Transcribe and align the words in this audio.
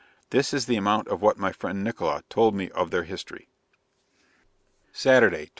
This 0.31 0.51
is 0.51 0.65
the 0.65 0.77
amount 0.77 1.09
of 1.09 1.21
what 1.21 1.37
my 1.37 1.51
friend 1.51 1.85
Nickola 1.85 2.23
told 2.27 2.55
me 2.55 2.71
of 2.71 2.89
their 2.89 3.03
history. 3.03 3.49
Saturday, 4.91 5.45
22d. 5.45 5.49